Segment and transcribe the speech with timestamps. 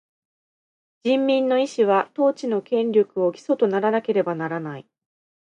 [1.03, 4.87] 人民の意思は、統治の権力を基礎とならなければならない。